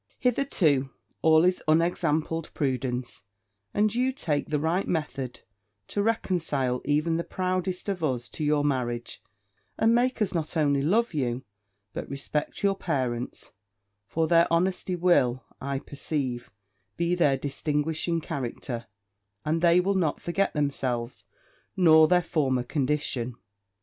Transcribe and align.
Hitherto 0.17 0.89
all 1.21 1.45
is 1.45 1.61
unexampled 1.67 2.49
prudence, 2.55 3.21
and 3.71 3.93
you 3.93 4.11
take 4.11 4.49
the 4.49 4.57
right 4.57 4.87
method 4.87 5.41
to 5.89 6.01
reconcile 6.01 6.81
even 6.83 7.17
the 7.17 7.23
proudest 7.23 7.87
of 7.87 8.03
us 8.03 8.27
to 8.29 8.43
your 8.43 8.65
marriage, 8.65 9.21
and 9.77 9.93
make 9.93 10.19
us 10.19 10.33
not 10.33 10.57
only 10.57 10.81
love 10.81 11.13
you, 11.13 11.43
but 11.93 12.09
respect 12.09 12.63
your 12.63 12.75
parents: 12.75 13.51
for 14.07 14.27
their 14.27 14.51
honesty 14.51 14.95
will, 14.95 15.43
I 15.61 15.77
perceive, 15.77 16.51
be 16.97 17.13
their 17.13 17.37
distinguishing 17.37 18.21
character, 18.21 18.87
and 19.45 19.61
they 19.61 19.79
will 19.79 19.93
not 19.93 20.19
forget 20.19 20.55
themselves, 20.55 21.25
nor 21.77 22.07
their 22.07 22.23
former 22.23 22.63
condition. 22.63 23.35